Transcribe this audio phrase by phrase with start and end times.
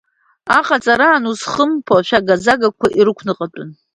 [0.57, 3.69] Аҟаҵараан узхымԥо ашәага-загақәа ирықәныҟәатәын.